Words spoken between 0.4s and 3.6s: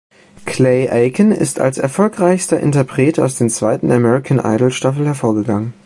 Clay Aiken ist als erfolgreichster Interpret aus der